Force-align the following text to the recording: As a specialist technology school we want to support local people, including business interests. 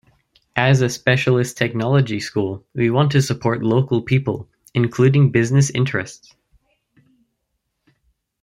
As 0.55 0.81
a 0.81 0.89
specialist 0.89 1.57
technology 1.59 2.19
school 2.19 2.65
we 2.73 2.89
want 2.89 3.11
to 3.11 3.21
support 3.21 3.61
local 3.61 4.01
people, 4.01 4.49
including 4.73 5.29
business 5.29 5.69
interests. 5.69 6.33